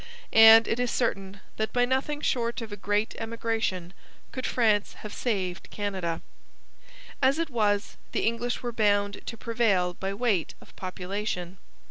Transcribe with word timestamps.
And 0.33 0.67
it 0.67 0.79
is 0.79 0.89
certain 0.89 1.41
that 1.57 1.71
by 1.71 1.85
nothing 1.85 2.21
short 2.21 2.59
of 2.61 2.71
a 2.71 2.75
great 2.75 3.13
emigration 3.19 3.93
could 4.31 4.47
France 4.47 4.93
have 5.05 5.13
saved 5.13 5.69
Canada. 5.69 6.23
As 7.21 7.37
it 7.37 7.51
was, 7.51 7.97
the 8.11 8.25
English 8.25 8.63
were 8.63 8.71
bound 8.71 9.21
to 9.27 9.37
prevail 9.37 9.93
by 9.93 10.15
weight 10.15 10.55
of 10.59 10.75
population. 10.75 11.59